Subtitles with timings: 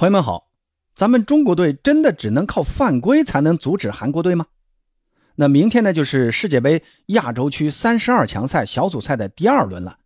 [0.00, 0.48] 朋友们好，
[0.94, 4.46] 咱们中国队真的只能靠犯规才能阻止韩国队吗？
[5.34, 9.98] 那明天呢，就是世界杯亚洲区三十二强赛小组赛的第二轮了。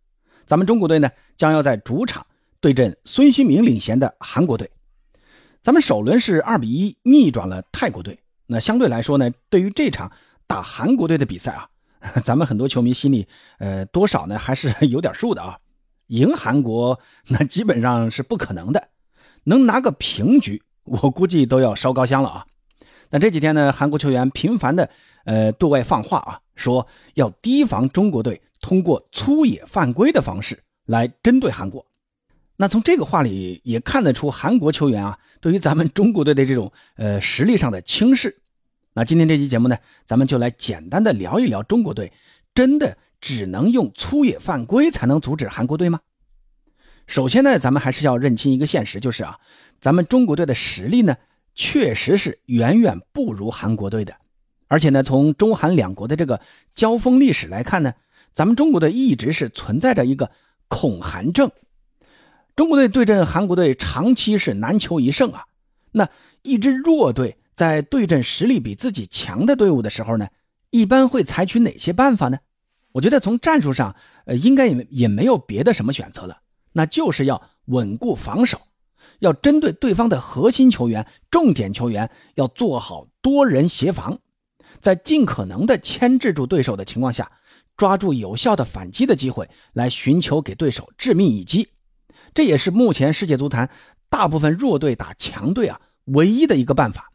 [0.45, 2.27] 咱们中国队呢，将要在主场
[2.59, 4.69] 对阵孙兴民领衔的韩国队。
[5.61, 8.19] 咱们首轮是二比一逆转了泰国队。
[8.47, 10.11] 那相对来说呢，对于这场
[10.45, 11.69] 打韩国队的比赛啊，
[12.21, 13.25] 咱们很多球迷心里
[13.59, 15.57] 呃多少呢还是有点数的啊。
[16.07, 16.99] 赢韩国
[17.29, 18.89] 那基本上是不可能的。
[19.45, 22.45] 能拿个平局， 我估计都要烧高香了啊！
[23.09, 24.89] 但这几天呢，韩国球员频繁的
[25.23, 31.85] 呃对外放话啊，说要提防中国队通过粗野犯规的方式来针对韩国。
[32.57, 38.37] 那从这个话里也看得出韩国球员啊对于咱们中国队的这种呃实力上的轻视。
[38.93, 42.11] 那今天这期节目呢，咱们就来简单的聊一聊中国队，
[42.53, 45.99] 真的只能用粗野犯规才能阻止韩国队吗？
[47.07, 49.37] 首先呢，咱们还是要认清一个现实，就是啊，
[49.79, 51.15] 咱们中国队的实力呢，
[51.53, 54.15] 确实是远远不如韩国队的。
[54.67, 56.41] 而且呢，从中韩两国的这个
[56.73, 57.93] 交锋历史来看呢，
[58.33, 60.31] 咱们中国队一直是存在着一个
[60.67, 61.51] 恐韩症。
[62.55, 65.45] 中国队对阵韩国队长期是难求一胜啊。
[65.91, 66.09] 那
[66.41, 70.27] 一支弱队在对阵实力比自己强的队伍的时候呢，
[70.71, 72.39] 一般会采取哪些办法呢？
[72.93, 73.95] 我觉得从战术上，
[74.25, 76.39] 呃，应该也也没有别的什么选择了。
[76.77, 78.59] 那就是要稳固防守，
[79.19, 84.19] 要针对对方的核心球员、重点球员，要做好多人协防，
[84.81, 87.31] 在尽可能的牵制住对手的情况下，
[87.77, 91.69] 抓住有效的反击的机会，来寻求给对手致命一击。
[92.33, 93.69] 这也是目前世界足坛
[94.09, 97.09] 大部分弱队打强队啊唯一的一个办法。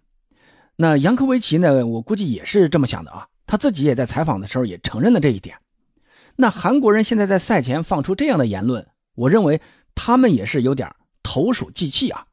[0.76, 1.86] 那杨科维奇呢？
[1.86, 5.58] 我估计也是这么想的啊，他自己也在采访的时候也承认了这一点。
[6.36, 8.88] 那韩国人现在在赛前放出这样的言论。
[9.20, 9.60] 我认为
[9.94, 10.90] 他们也是有点
[11.22, 12.24] 投鼠忌器啊，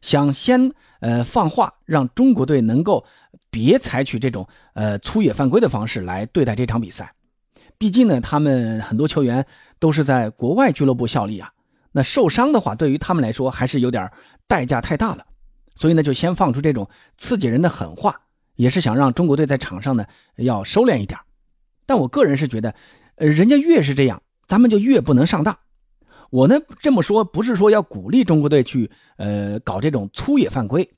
[0.00, 3.04] 想先呃放话，让中国队能够
[3.50, 7.12] 别采取这种呃粗野犯规的方式来对待这场比赛。
[7.78, 9.44] 毕竟呢，他们很多球员
[9.80, 11.50] 都是在国外俱乐部效力啊，
[11.92, 14.08] 那受伤的话，对于他们来说还是有点
[14.46, 15.26] 代价太大了。
[15.74, 18.20] 所以呢，就先放出这种刺激人的狠话，
[18.54, 20.04] 也是想让中国队在场上呢
[20.36, 21.18] 要收敛一点。
[21.86, 22.74] 但我个人是觉得，
[23.16, 25.58] 呃，人家越是这样，咱们就越不能上当。
[26.30, 30.88] 我呢这么说不是说要鼓励中国队去呃搞这种粗野犯规，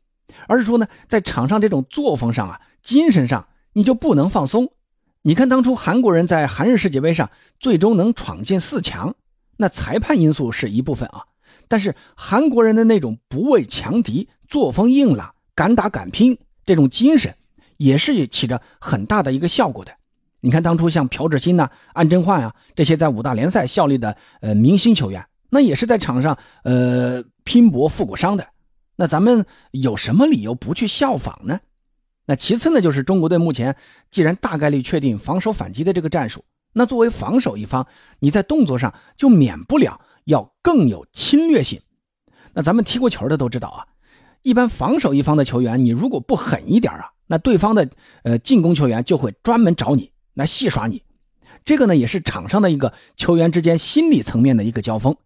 [0.46, 4.72] 而是说呢在场上这种作风上啊精神上你就不能放松。
[5.22, 9.14] 你看当初韩国人在韩日世界杯上最终能闯进四强，
[9.56, 11.24] 那裁判因素是一部分啊，
[11.68, 17.34] 但是韩国人的那种不畏强敌、作风硬朗、敢打敢拼这种精神，
[17.76, 19.92] 也是起着很大的一个效果的。
[20.44, 28.44] 你看，当初像朴智星呐、安贞焕啊这些在五大联赛效力的呃明星球员，那也是在场上呃拼搏负过伤的。
[28.96, 31.60] 那咱们有什么理由不去效仿呢？
[32.26, 33.76] 那其次呢，就是中国队目前
[34.10, 37.86] 既然大概率确定防守反击的这个战术，那作为防守一方，
[38.18, 41.80] 你在动作上就免不了要更有侵略性。
[42.52, 43.86] 那咱们踢过球的都知道啊，
[44.42, 47.88] 一般防守一方的球员，你如果不狠一点啊，那对方的
[48.24, 50.11] 呃进攻球员就会专门找你。
[50.34, 51.02] 来戏耍你，
[51.64, 55.16] 这个呢也是场上的一个球员之间心理层面的一个交锋，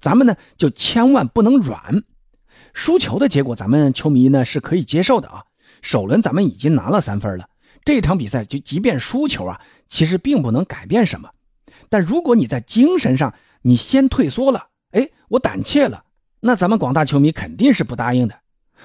[0.00, 2.04] 咱们呢就千万不能软，
[2.72, 5.44] 输球的结果咱们球迷呢是可以接受的啊。
[5.82, 7.48] 首轮咱们已经拿了三分了，
[7.84, 11.30] 这场比赛就即便输球啊，其实并不能改变什么。
[11.88, 16.04] 但如果你在精神上你先退缩了，哎，我胆怯了，
[16.40, 18.38] 那咱们广大球迷肯定是不答应的。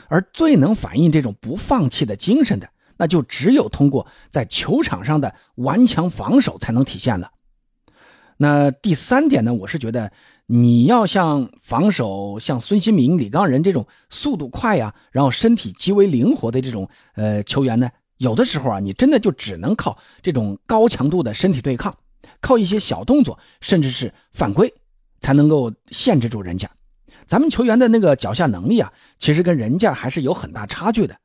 [0.08, 2.70] 而最能反映这种不放弃的精神的。
[3.00, 7.32] 那就只有通过在球场上的顽强防守才能体现了。
[8.38, 9.54] 那第三点呢？
[9.54, 10.12] 我是觉得
[10.46, 21.96] 你要像防守像孙兴民、李刚仁这种速度快呀，然后身体极为灵活的这种呃球员呢，有的时候啊，你真的就只能靠这种高强度的身体对抗，
[22.42, 24.74] 靠一些小动作，甚至是犯规，
[25.22, 26.70] 才能够限制住人家。
[27.28, 31.16] 咱们球员的那个脚下能力啊，其实跟人家还是有很大差距的。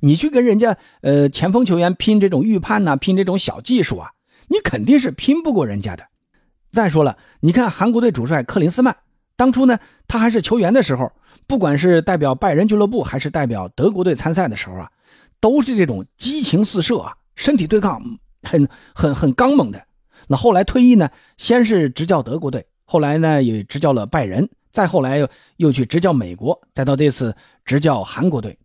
[0.00, 4.10] 你去跟人家呃前锋球员拼这种预判呐，拼这种小技术啊，
[4.48, 6.04] 你肯定是拼不过人家的。
[6.72, 8.96] 再说了，你看韩国队主帅克林斯曼，
[9.36, 11.10] 当初呢他还是球员的时候，
[11.46, 14.90] 不管是代表拜仁俱乐部还是代表德国队参赛的时候啊，
[15.40, 18.00] 都是这种激情四射啊，身体对抗
[18.42, 19.82] 很很很刚猛的。
[20.28, 27.34] 那后来退役呢，先是执教德国队，后来呢也执教了拜仁，再后来又去执教美国，再到这次
[27.64, 28.56] 执教韩国队。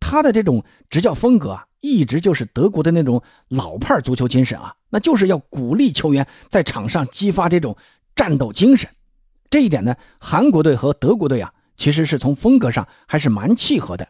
[0.00, 7.76] 他的这种执教风格啊，一直就是德国的那种老派足球精神啊，那就是要鼓励球员在场上激发这种
[8.16, 8.88] 战斗精神。
[9.50, 14.08] 这一点呢，韩国队和德国队啊，其实是从风格上还是蛮契合的。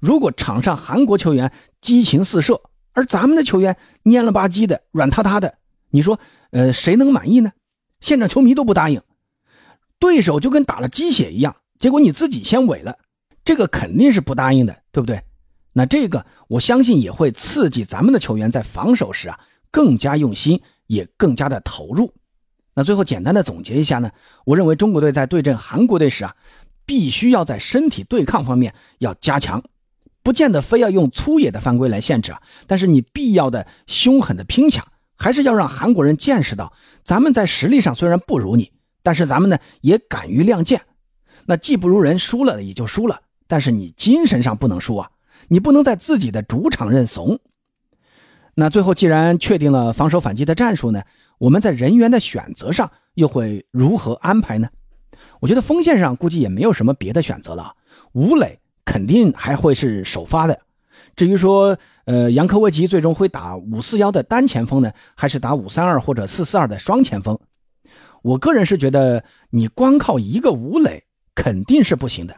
[0.00, 2.60] 如果场上韩国球员激情四射，
[2.92, 5.58] 而咱们的球员蔫了吧唧的、软塌塌的，
[5.90, 6.18] 你说，
[6.50, 7.52] 呃，谁能满意呢？
[8.00, 9.00] 现场球迷都不答应，
[9.98, 12.98] 对手就跟打了鸡血一样，结果你自己先萎了，
[13.44, 15.20] 这个肯定是不答应的，对不对？
[15.72, 19.40] 那这个我相信也会刺激咱们的球员在防守时啊
[19.72, 22.14] 更加用心，也更加的投入。
[22.74, 24.12] 那最后简单的总结一下呢，
[24.44, 26.36] 我认为中国队在对阵韩国队时啊，
[26.86, 29.64] 必须要在身体对抗方面要加强，
[30.22, 34.86] 不见得非要用粗野的犯规来限制啊，但是你必要的凶狠的拼抢，
[35.16, 38.70] 还是要让韩国人见识到，咱们在实力上虽然不如你，
[39.02, 40.82] 但是咱们呢也敢于亮剑。
[41.46, 45.10] 那技不如人，输了也就输了，但是你精神上不能输啊。
[45.48, 47.38] 你不能在自己的主场认怂。
[48.54, 51.02] 那最后，既然确定了防守反击的战术呢，
[51.38, 54.68] 我们在人员的选择上又会如何安排呢？
[55.40, 57.74] 我觉得锋线上估计也没有什么别的选择了。
[58.12, 60.58] 吴磊肯定还会是首发的。
[61.16, 61.76] 至于说，
[62.06, 67.38] 呃，杨科维奇最终会打五四幺的单前锋呢，还是打五三二或者四四二的双前锋？
[68.22, 71.04] 我个人是觉得，你光靠一个吴磊
[71.34, 72.36] 肯定是不行的。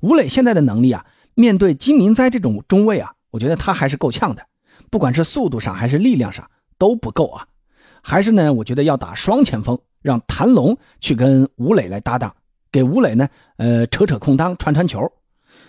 [0.00, 1.04] 吴磊现在的能力啊。
[1.38, 4.46] 面对金明哉这种中卫啊，我觉得他还是够呛的，
[4.90, 7.46] 不管是速度上还是力量上都不够啊。
[8.00, 12.34] 还是呢，我觉得要打双前锋，让谭龙去跟吴磊来搭档，
[12.72, 13.28] 给吴磊呢，
[13.58, 15.12] 呃，扯扯空当，传传球。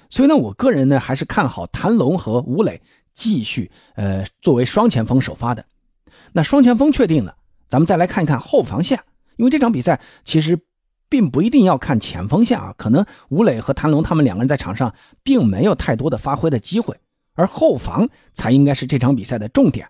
[0.09, 2.81] 所以呢，我个人呢还是看好谭龙和吴磊
[3.13, 5.65] 继续呃作为双前锋首发的。
[6.31, 7.35] 那双前锋确定了，
[7.67, 8.97] 咱们再来看一看后防线，
[9.35, 10.57] 因为这场比赛其实。
[11.09, 14.93] 并不一定要看前锋线啊，可能吴磊和谭龙他们两个人在场上
[15.23, 16.97] 并没有太多的发挥的机会，
[17.33, 19.87] 而后防才应该是这场比赛的重点。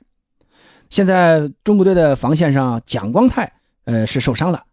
[0.89, 3.53] 现在中国队的防线上，蒋光太
[3.85, 4.63] 呃是受伤了，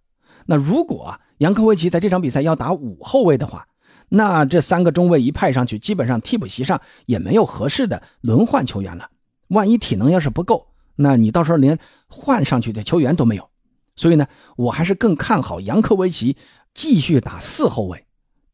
[0.46, 3.66] 那如果杨科维奇在这场比赛要打五后卫的话，
[4.10, 9.08] 那这三个中卫一派上去，基本上替补席上也没有合适的轮换球员了。
[9.48, 13.48] 万一体能要是不够，那你到时候连换上去的球员都没有。
[13.96, 14.26] 所以呢，
[14.56, 16.36] 我还是更看好杨科维奇
[16.74, 18.04] 继续打四后卫，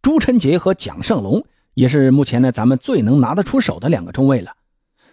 [0.02, 1.44] 朱晨杰和蒋胜龙
[1.74, 4.52] 也是目前呢咱们最能拿得出手的两个中卫了。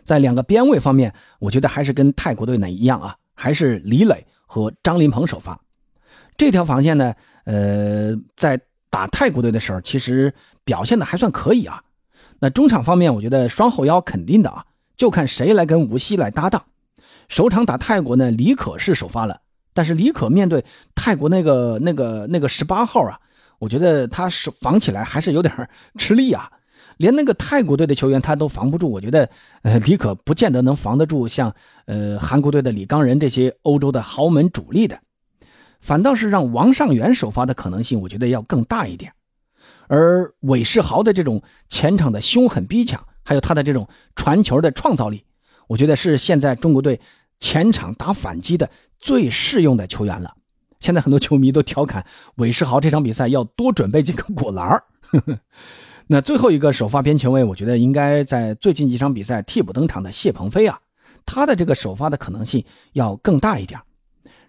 [0.03, 5.59] 在两个边卫方面，我觉得还是跟泰国队呢一样啊，还是李磊和张琳芃首发。
[6.37, 7.13] 这条防线呢，
[7.45, 8.59] 呃，在
[8.89, 10.33] 打泰国队的时候，其实
[10.63, 11.83] 表现的还算可以啊。
[12.39, 14.65] 那中场方面，我觉得双后腰肯定的啊，
[14.95, 16.65] 就看谁来跟吴曦来搭档。
[17.27, 19.41] 首场打泰国呢，李可是首发了。
[19.77, 20.65] 但是李可面对
[20.95, 23.19] 泰国那个那个那个十八号啊，
[23.59, 25.69] 我觉得他是防起来还是有点
[25.99, 26.49] 吃力啊，
[26.97, 28.89] 连那个泰国队的球员他都防不住。
[28.89, 29.29] 我觉得，
[29.61, 31.53] 呃，李可不见得能防得住像
[31.85, 34.97] 呃韩国队的李刚仁这些欧洲的豪门主力的，
[35.79, 39.13] 反倒是让王上元首发的可能性，我觉得要更大一点。
[39.87, 45.23] 而韦世豪的这种前场的凶狠逼抢，还有他的这种传球的创造力，
[45.67, 46.99] 我觉得是现在中国队
[47.39, 48.69] 前场打反击的。
[48.99, 50.33] 最适用的球员了。
[50.79, 52.03] 现在很多球迷都调侃
[52.37, 54.83] 韦世豪这场比赛要多准备几个果篮儿。
[56.07, 60.79] 那最后一个首发边前卫，我觉得应该在最近几场比赛替补登场的谢鹏飞啊，
[61.27, 63.79] 他的这个首发的可能性要更大一点。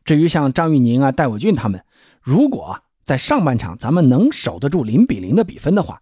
[0.03, 1.85] 至于像张玉宁啊、戴伟俊他们，
[2.23, 6.01] 如果在上半场咱们能守得住零比零的比分的话，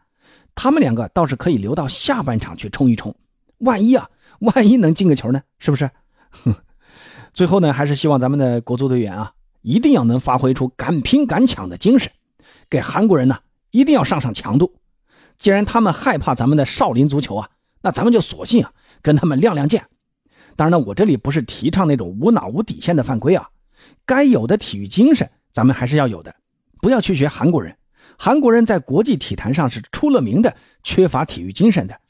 [0.55, 3.13] 他们两个倒是可以留到下半场去冲一冲。
[3.59, 5.43] 万一啊，万一能进个球呢？
[5.59, 5.91] 是不是？
[6.31, 6.55] 哼
[7.37, 12.11] 最后呢，还是希望咱们的国足队员啊，一定要能发挥出敢拼敢抢的精神，
[12.71, 13.39] 给韩国人呢
[13.73, 14.75] 一定要上上强度。
[15.37, 17.51] 既然他们害怕咱们的少林足球啊，
[17.83, 19.85] 那咱们就索性啊跟他们亮亮剑。
[20.57, 23.51] 当然呢，我这里不是提倡那种无脑无底线的犯规啊，
[24.07, 26.35] 该有的体育精神咱们还是要有的，
[26.81, 27.77] 不要去学韩国人。
[28.17, 32.01] 韩国人在国际体坛上是出了名的缺乏体育精神的，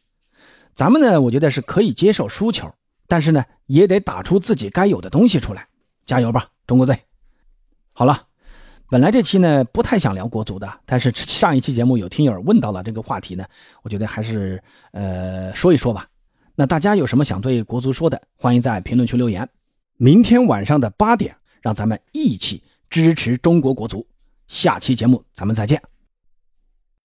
[0.73, 2.73] 咱们呢，我觉得是可以接受输球。
[3.09, 5.67] 但是呢，也得打出自己该有的东西出来，
[6.05, 6.99] 加油吧，中国队！
[7.93, 8.27] 好了，
[8.89, 13.45] 本来这期呢不太想聊国足的，但是上一期节目有听友问到了这个话题呢，
[13.83, 16.07] 我觉得还是呃说一说吧。
[16.55, 19.49] 那大家有什么想对国足说的，欢迎在评论区留言。
[19.97, 24.07] 明天晚上的八点，让咱们一起支持中国国足。
[24.47, 25.96] 下期节目咱们再见。